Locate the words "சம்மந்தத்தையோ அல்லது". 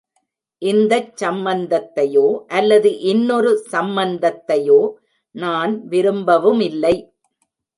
1.21-2.89